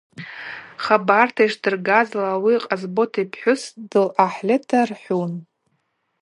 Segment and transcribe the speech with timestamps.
[0.83, 5.33] Хабарта йшдыргазла ауи Къасбот йпхӏвыс дылъахӏльыта рхӏвун.